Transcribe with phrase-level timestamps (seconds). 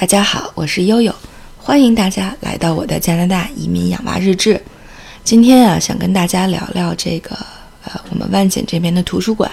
[0.00, 1.14] 大家好，我是悠悠，
[1.58, 4.58] 欢迎大家来到我的加拿大移民养娃日志。
[5.24, 7.36] 今天啊，想跟大家聊聊这个
[7.84, 9.50] 呃，我们万锦这边的图书馆。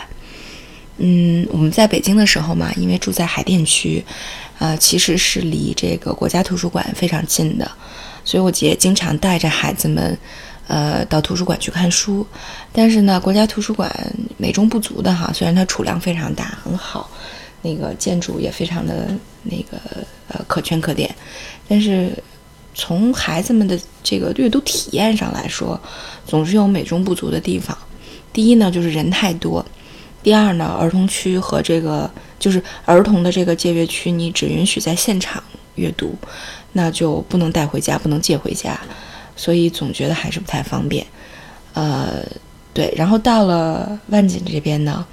[0.99, 4.01] 嗯，我们在北京的时候嘛，因为住在海淀区，
[4.57, 7.69] 呃，其实是离这个国家图书馆非常近的，
[8.23, 10.17] 所以我也经常带着孩子们，
[10.69, 12.25] 呃，到图书馆去看书。
[12.71, 13.91] 但是呢，国家图书馆
[14.37, 17.09] 美中不足的哈，虽然它储量非常大，很好，
[17.61, 19.09] 那个建筑也非常的
[19.43, 19.77] 那个
[20.27, 21.13] 呃可圈可点，
[21.67, 22.11] 但是
[22.73, 25.79] 从孩子们的这个阅读体验上来说，
[26.25, 27.77] 总是有美中不足的地方。
[28.31, 29.65] 第一呢，就是人太多。
[30.21, 35.41] 第二呢，儿童区和这个就是儿童的这个借阅区，你只允许在现场
[35.75, 36.15] 阅读，
[36.73, 38.79] 那就不能带回家，不能借回家，
[39.35, 41.05] 所以总觉得还是不太方便。
[41.73, 42.23] 呃，
[42.73, 45.05] 对，然后到了万锦这边呢，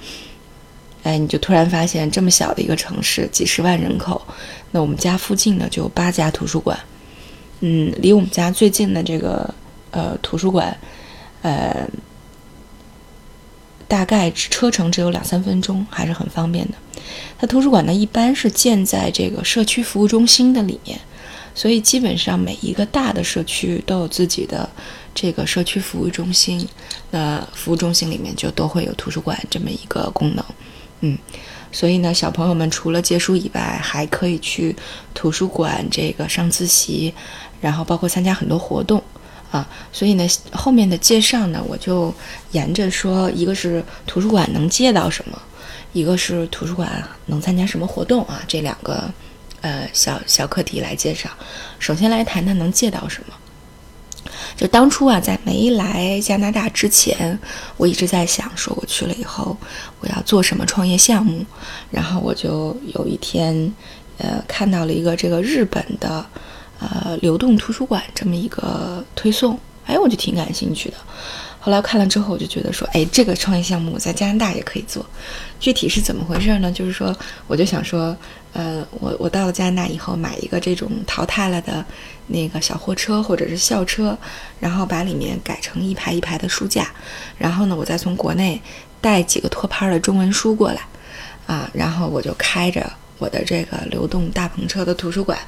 [1.05, 4.19] 哎，你就突然发现这么小的一个城市，几十万人口，
[4.71, 6.77] 那我们家附近呢就有八家图书馆，
[7.59, 9.53] 嗯，离我们家最近的这个
[9.91, 10.75] 呃图书馆，
[11.43, 11.87] 呃。
[13.87, 16.73] 大概车程只有两三分钟，还是很方便的。
[17.37, 20.99] 它图书馆呢，一般是建在这个社区服务中心的里面，
[21.53, 24.67] 所以基本上每一个大的社区都有自己的
[25.13, 26.67] 这个社区服务中心。
[27.11, 30.43] 那服务中心里面就都会有图书馆这么一个功能。
[31.01, 31.17] 嗯，
[31.71, 34.75] 所以呢，小朋友们除了借书以外，还可以去
[35.13, 37.13] 图书馆这个上自习，
[37.61, 39.01] 然后包括参加很多活动。
[39.51, 42.13] 啊，所以呢，后面的介绍呢，我就
[42.51, 45.41] 沿着说，一个是图书馆能借到什么，
[45.93, 49.09] 一个是图书馆能参加什么活动啊，这两个
[49.61, 51.29] 呃小小课题来介绍。
[51.79, 53.33] 首先来谈谈能借到什么。
[54.55, 57.37] 就当初啊，在没来加拿大之前，
[57.77, 59.55] 我一直在想，说我去了以后
[59.99, 61.45] 我要做什么创业项目。
[61.91, 63.73] 然后我就有一天，
[64.17, 66.25] 呃，看到了一个这个日本的。
[66.77, 70.97] 呃，流动图书馆这么一个推送，哎，我就挺感兴趣的。
[71.65, 75.03] 后来看了之后，我就觉得说，哎，这个创业项目在加拿大也可以做。
[75.59, 76.71] 具体是怎么回事呢？
[76.71, 77.11] 就是说，
[77.47, 78.15] 我就想说，
[78.53, 81.83] 呃，我我到了加拿大以后，买一个这种淘汰了的
[82.27, 84.15] 那个小货车或者是校车，
[84.59, 86.87] 然后把里面改成一排一排的书架，
[87.35, 88.61] 然后呢，我再从国内
[89.01, 90.81] 带几个托盘的中文书过来，
[91.47, 92.87] 啊，然后我就开着。
[93.17, 95.39] 我的这个流动大篷车的图书馆，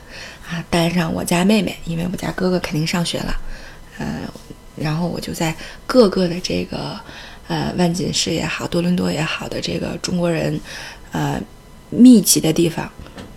[0.50, 3.36] 啊，带上我家妹妹，因为我家哥哥肯定上学了，
[4.00, 4.22] 呃，
[4.80, 5.56] 然后我就在
[5.86, 7.00] 各个的这个，
[7.48, 10.60] 呃，万锦市也好，多伦多也好的这个中国人，
[11.12, 11.42] 呃，
[11.90, 12.90] 密集的地方，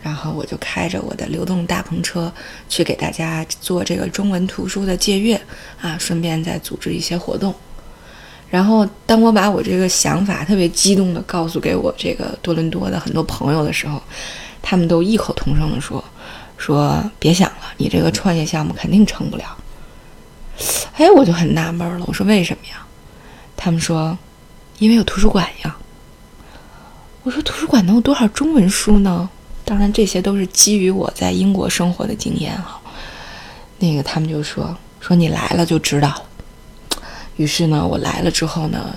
[0.03, 2.33] 然后我就开着我的流动大篷车
[2.69, 5.41] 去给大家做这个中文图书的借阅，
[5.81, 7.55] 啊，顺便再组织一些活动。
[8.51, 14.03] 然后，当我把我这个想法特别激动地告诉给我这个多伦多的很多朋友的时候，
[14.61, 16.05] 他们都异口同声地说
[16.59, 19.57] ：“说别想了，你这个创业项目肯定成不了。”
[21.01, 22.85] 哎，我就很纳闷了，我说为什么呀？
[23.57, 24.19] 他们说
[24.79, 25.75] ：“因为有图书馆呀。”
[27.25, 29.27] 我说：“图书馆能有多少中文书呢？”
[29.65, 32.79] 当然，这些都是基于我在英国生活的经验哈。
[33.79, 36.23] 那个他们就说：“说你来了就知道了。”
[37.37, 38.95] 于是呢，我来了之后呢，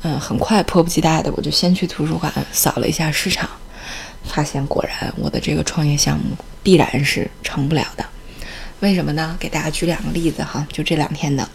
[0.00, 3.46] 嗯，很快迫不及待的，我就先去图书馆扫了一下市场，
[4.24, 8.02] 发现果然我的这个创业项目必然是成不了的。
[8.82, 9.36] 为什么呢？
[9.38, 11.48] 给大家举两个例子哈，就这两天的。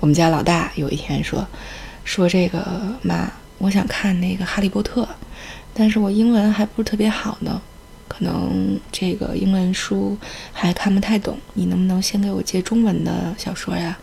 [0.00, 1.46] 我们家老大有一天说，
[2.04, 2.62] 说这个
[3.00, 3.26] 妈，
[3.56, 5.02] 我想看那个《哈利波特》，
[5.72, 7.58] 但是我英文还不是特别好呢，
[8.06, 10.14] 可能这个英文书
[10.52, 13.96] 还看不太懂，你能不能先给我借中文的小说呀？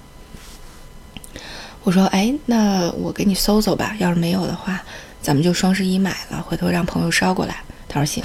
[1.83, 3.95] 我说，哎，那我给你搜搜吧。
[3.99, 4.81] 要是没有的话，
[5.21, 7.57] 咱们就双十一买了，回头让朋友捎过来。
[7.87, 8.23] 他说行。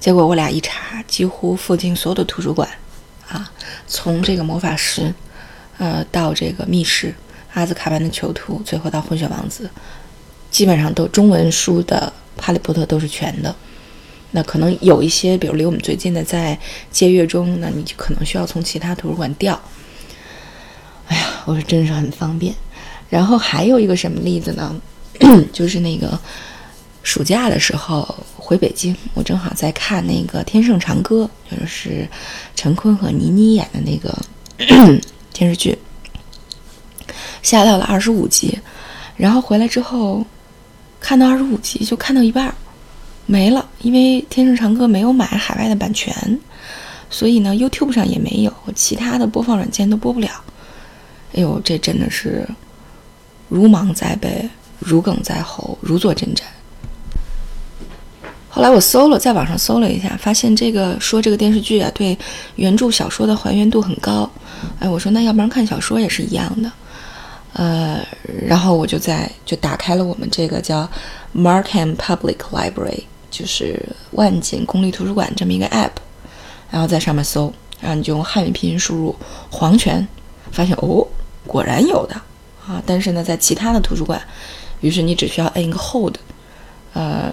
[0.00, 2.66] 结果我俩一查，几乎附近所有的图书馆，
[3.28, 3.50] 啊，
[3.86, 5.12] 从这个魔法师，
[5.78, 7.14] 呃，到这个密室，
[7.52, 9.68] 阿兹卡班的囚徒，最后到混血王子，
[10.50, 13.54] 基本上都中文书的哈利波特都是全的。
[14.30, 16.58] 那可能有一些，比如离我们最近的在
[16.90, 19.58] 借阅中，那你就可能需要从其他图书馆调。
[21.06, 22.54] 哎呀，我说真是很方便。
[23.08, 24.80] 然后还有一个什么例子呢？
[25.52, 26.18] 就是那个
[27.02, 31.28] 暑假的时候回北京，我正好在看那个《天盛长歌》，
[31.60, 32.08] 就是
[32.56, 34.18] 陈坤和倪妮演的那个
[35.34, 35.76] 电视剧，
[37.42, 38.58] 下到了二十五集。
[39.18, 40.24] 然后回来之后，
[40.98, 42.54] 看到二十五集就看到一半
[43.26, 46.40] 没了，因为《天盛长歌》没有买海外的版权，
[47.10, 50.30] 所以呢，YouTube 上也没有，其他的播放软件都播不了。
[51.34, 52.48] 哎呦，这真的是
[53.50, 54.48] 如芒在背，
[54.78, 56.44] 如鲠在喉，如坐针毡。
[58.58, 62.18] 后来我搜了，在网上搜了一下，发现这个说这个电视剧啊，对
[62.56, 64.28] 原著小说的还原度很高。
[64.80, 66.68] 哎，我说那要不然看小说也是一样的。
[67.52, 68.04] 呃，
[68.44, 70.90] 然后我就在就打开了我们这个叫
[71.36, 75.92] Markham Public Library，就是万锦公立图书馆这么一个 app，
[76.68, 79.14] 然后在上面搜，然后你就用汉语拼音输入
[79.52, 80.04] “黄泉”，
[80.50, 81.06] 发现哦，
[81.46, 82.16] 果然有的
[82.66, 82.82] 啊。
[82.84, 84.20] 但是呢，在其他的图书馆，
[84.80, 86.16] 于是你只需要按一个 hold，
[86.92, 87.32] 呃，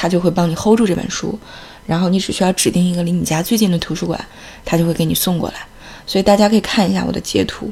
[0.00, 1.36] 他就会帮你 hold 住这本书，
[1.84, 4.24] 然后你只需要指定一个离你家最近的图书馆，
[4.64, 5.66] 他就会给你送过来。
[6.06, 7.68] 所以大家可以看一下我的截图。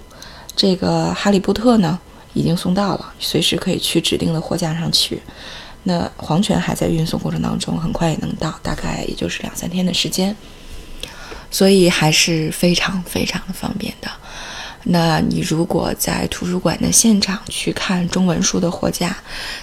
[0.57, 1.97] 这个《哈利波特》呢，
[2.35, 5.23] 已经送到了，随时可以去指定的货架上取。
[5.85, 10.35] 那黄泉还在运送过程当中，很快也能到，大概也就是两三天的时间，
[11.49, 14.11] 所以还是非常非常的方便的。
[14.83, 19.17] 那你如果在图书馆的现场去看中文书的货架，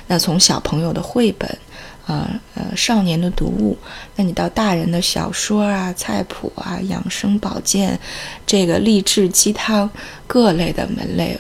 [0.08, 1.60] 那从小朋友的绘本。
[2.06, 3.78] 啊呃，少年的读物，
[4.18, 7.98] 那你到大人的小说啊、菜谱啊、养生保健，
[8.46, 9.90] 这个励志鸡汤
[10.28, 11.38] 各类的门类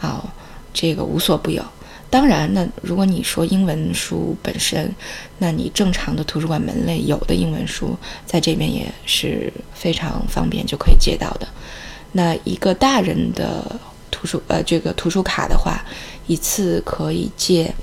[0.00, 0.24] 啊，
[0.72, 1.62] 这个无所不有。
[2.08, 4.90] 当然呢，如果你说英文书本身，
[5.38, 11.46] 那你正常的图书馆门类有的英文书，在这边也是非常方便就可以借到的。
[12.12, 13.78] 那一个大人的
[14.10, 15.84] 图书呃这个图书卡的话，
[16.26, 17.74] 一次可以借。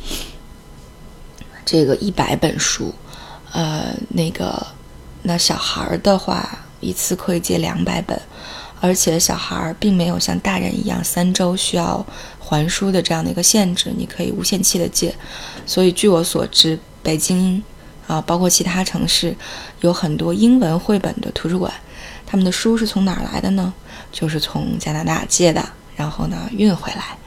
[1.66, 2.94] 这个一百本书，
[3.52, 4.66] 呃，那个，
[5.22, 8.20] 那小孩儿的话，一次可以借两百本，
[8.82, 12.06] 而且小孩儿并没有像大人一样三周需要
[12.40, 15.16] 还书的这样的一个限制，你可以无限期的借。
[15.66, 17.64] 所以据我所知，北京
[18.08, 19.36] 啊，包括其他城市，
[19.82, 21.72] 有很多英文绘本的图书馆，
[22.26, 23.74] 他们的书是从哪儿来的呢？
[24.12, 27.18] 就是从加拿大借的，然后呢运回来，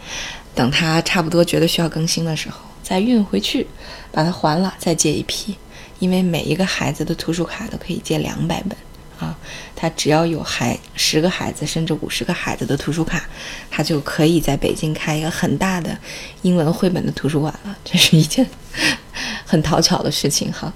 [0.57, 2.59] 等他差不多觉得需要更新的时候。
[2.83, 3.67] 再运回去，
[4.11, 5.57] 把它还了，再借一批。
[5.99, 8.77] 因为每一个孩子的图书卡都可以借两百本
[9.19, 9.37] 啊，
[9.75, 13.25] 他只要有孩十个孩子甚至五十个孩子的图书卡，
[13.71, 15.99] 他就可以在北京开一个很大的
[16.43, 17.77] 英文绘本的图书馆了。
[17.83, 18.47] 这是一件
[19.45, 20.73] 很讨巧的事情哈。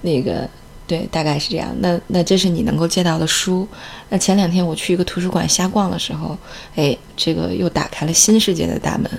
[0.00, 0.48] 那个
[0.92, 1.74] 对，大概是这样。
[1.78, 3.66] 那那这是你能够借到的书。
[4.10, 6.36] 那前两天我去一个图书馆瞎逛的时候，
[6.76, 9.10] 哎，这个又打开了新世界的大门。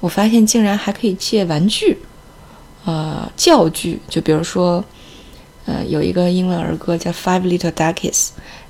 [0.00, 1.98] 我发现竟然还可以借玩具，
[2.86, 4.82] 呃，教具，就比如说，
[5.66, 8.12] 呃，有一个英文儿歌叫《Five Little Duckies》，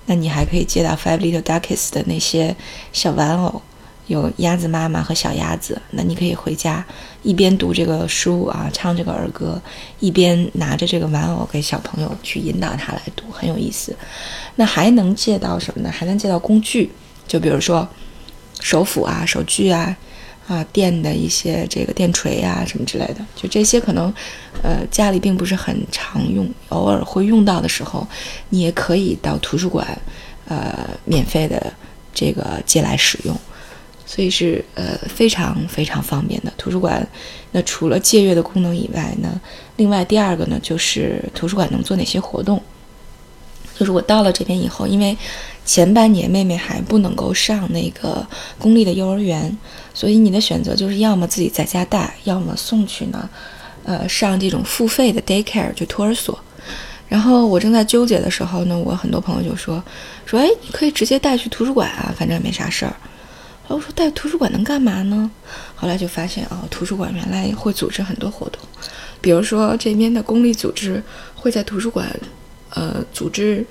[0.06, 2.56] 那你还可以借到《Five Little Duckies》的那些
[2.92, 3.62] 小玩偶，
[4.08, 6.84] 有鸭子妈妈和小鸭子，那你可以回家
[7.22, 9.62] 一边读这个书啊，唱这个儿歌，
[10.00, 13.96] 一边拿着这个玩偶给小朋友去引导他来读，很有意思。
[14.56, 15.90] 那还能借到什么呢？
[15.90, 16.90] 还能借到工具，
[17.28, 17.88] 就比如说
[18.60, 19.96] 手斧啊、手锯啊。
[20.48, 24.10] 啊，电的一些这个电锤啊，什么之类的，就这些可能，
[24.62, 28.08] 呃，家里并不是很常用，偶尔会用到的时候，
[28.48, 29.86] 你也可以到图书馆，
[30.46, 31.70] 呃，免费的
[32.14, 33.36] 这个借来使用，
[34.10, 37.06] 所以是呃非常非常方便的图书馆。
[37.52, 39.38] 那除了借阅的功能以外呢，
[39.76, 42.60] 另外第二个呢，就是图书馆能做哪些活动？
[43.78, 45.16] 就是我到了这边以后，因为
[45.64, 48.26] 前半年妹妹还不能够上那个
[48.58, 49.56] 公立的幼儿园。
[49.94, 53.28] 所以你的选择就是要么自己在家带，要么送去呢，
[53.84, 56.38] 呃，上这种付费的 daycare 就托儿所。
[57.08, 59.82] 然后我正在纠结的时候呢，我很多朋友就说
[60.26, 62.94] 说，哎，你可以直接带去图书馆啊，反正也没啥事儿。
[63.68, 65.30] 然后我说带图书馆能干嘛呢？
[65.76, 68.60] 后来就发现哦，图书馆原来会组织很多活动，
[69.20, 71.02] 比如说这边的公立组织
[71.34, 72.08] 会在图书馆，
[72.70, 73.64] 呃，组织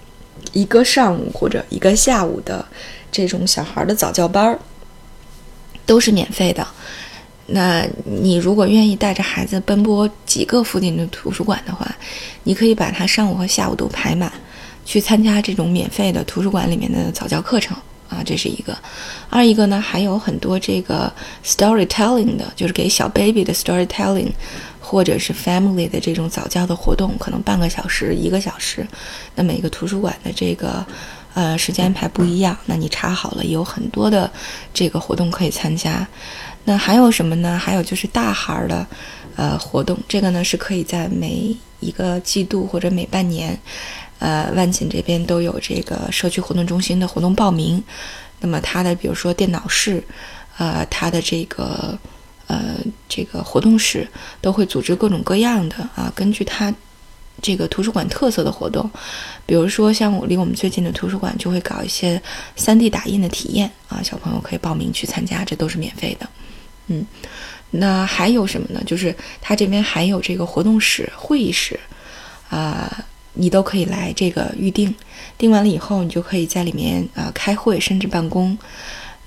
[0.54, 2.64] 一个上午或者一个下午的
[3.12, 4.60] 这种小孩的早教班儿。
[5.88, 6.68] 都是免费的。
[7.46, 11.90] 那你如果愿意带着孩子奔波几个附近的图书馆的话，
[12.44, 14.30] 你可以把它上午和下午都排满，
[14.84, 17.78] 去参加这种免费的图书馆里面的早教课程
[18.10, 18.78] 啊，这是一个。
[19.30, 21.12] 二一个呢，还有很多这个
[21.44, 24.32] storytelling 的，就是给小 baby 的 storytelling，
[24.80, 28.88] 或者是 family 的这种早教的活动，可能半个小时、一个小时。
[29.36, 30.86] 那每个图书馆的这个。
[31.34, 34.28] 呃，时间安排不一样，那你查好了，有很多的
[34.74, 36.08] 这个活动可以参加。
[36.64, 37.60] 那还有什么呢？
[37.60, 38.88] 还有就是大孩儿的
[39.36, 43.56] 呃活动，这个呢是可以在每一个季度或者每半年，
[44.20, 47.84] 呃，万锦这边都有这个社区活动中心的活动报名。
[48.40, 50.04] 那么它的比如说电脑室，
[50.58, 51.98] 呃，它的这个
[52.48, 52.76] 呃
[53.08, 54.08] 这个活动室
[54.42, 56.74] 都会组织各种各样的啊，根据它。
[57.40, 58.90] 这个图书馆特色的活动，
[59.46, 62.20] 比如说像我离我们最近的图书馆就会搞一些
[62.58, 66.28] 3D 打印的体验啊，小朋友可以报名去参加，这都是免费的。
[66.88, 67.06] 嗯，
[67.70, 68.82] 那还有什么呢？
[68.88, 71.80] 就是它这边还有这个活动室、会议室，
[72.50, 73.06] 啊，
[73.38, 74.94] 你都可以来这个预定。
[75.38, 78.58] 订完了以后，你就可以在里面啊开会甚至办公。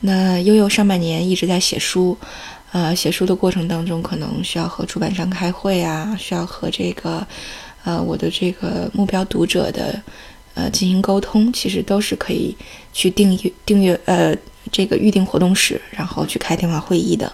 [0.01, 2.17] 那悠悠上半年一直在写书，
[2.73, 7.27] 呃，写书的过程当中可能需要和出版商开会啊，需要和这个
[7.85, 10.03] 呃我的这个目标读者的
[10.55, 12.57] 呃进行沟通，其实都是可以
[12.93, 14.35] 去订阅订阅呃
[14.73, 17.31] 这个预定活动室，然后去开电话会议的。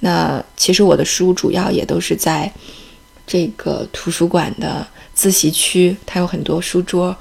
[0.00, 2.52] 那其实我的书主要也都是在
[3.26, 7.16] 这个图书馆的自习区，它有很多书桌。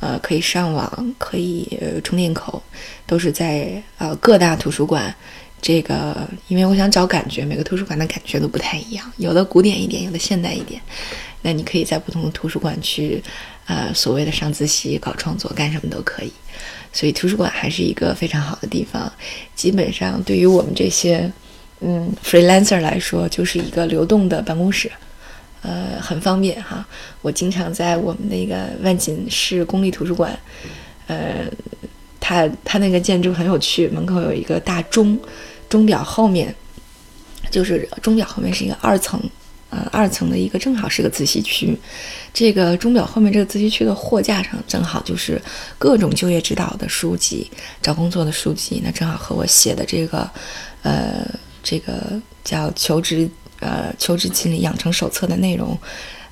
[0.00, 1.66] 呃，可以上网，可以
[2.02, 2.62] 充电口，
[3.06, 5.14] 都是在呃各大图书馆。
[5.62, 10.78] 这个，因为我想找感觉，每个图书馆的感觉都不太一样，有的古典一点，有的现代一点。
[11.40, 13.22] 那你可以在不同的图书馆去，
[13.64, 16.30] 呃，所谓的上自习、搞创作、干什么都可以。
[16.92, 19.10] 所以图书馆还是一个非常好的地方。
[19.54, 21.32] 基本上对于我们这些
[21.80, 24.92] 嗯 freelancer 来说，就是一个流动的办公室。
[25.64, 26.86] 呃，很方便哈。
[27.22, 30.38] 我经常在我们那个万锦市公立图书馆，
[31.06, 31.46] 呃，
[32.20, 35.18] 它它那个建筑很有趣，门口有一个大钟，
[35.66, 36.54] 钟表后面
[37.50, 39.18] 就是钟表后面是一个二层，
[39.70, 41.74] 呃，二层的一个正好是个自习区。
[42.34, 45.40] 这个钟表后面这个自习区的货架上正好就是
[45.78, 50.30] 各种就业指导的书籍、找工作的书籍，那正好和我写的这个
[50.82, 51.26] 呃
[51.62, 53.26] 这个叫求职。
[53.60, 55.78] 呃，求职经理养成手册的内容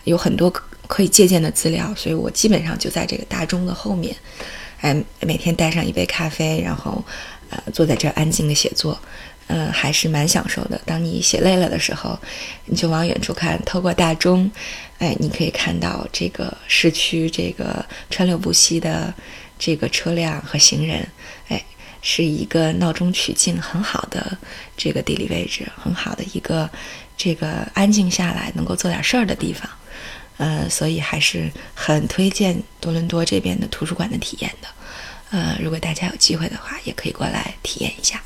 [0.04, 4.14] 有很多可可以借鉴的资料，所以我基本上就在这个大钟的后面，
[4.80, 7.02] 哎，每天带上一杯咖啡，然后
[7.48, 8.98] 呃坐在这儿安静的写作，
[9.46, 10.78] 嗯，还是蛮享受的。
[10.84, 12.18] 当你写累了的时候，
[12.66, 14.50] 你就往远处看，透过大钟，
[14.98, 19.14] 哎，你可以看到这个市区这个川流不息的
[19.58, 21.08] 这个车辆和行人，
[21.48, 21.64] 哎。
[22.02, 24.36] 是一个闹中取静很好的
[24.76, 26.68] 这个地理位置，很好的一个
[27.16, 29.70] 这个安静下来能够做点事儿的地方，
[30.36, 34.68] 呃，所以还是很推荐多伦多这边的图书馆的体验的，
[35.30, 38.20] 呃，如果大家有机会的话，也可以过来体验一下。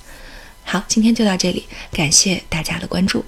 [0.64, 3.25] 好，今天就到这里，感谢大家的关注。